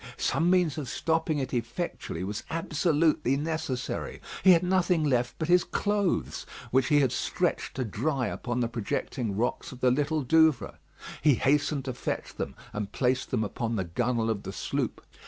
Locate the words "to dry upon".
7.75-8.61